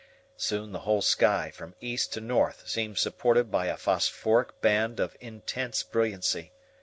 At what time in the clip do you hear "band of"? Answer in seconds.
4.59-5.15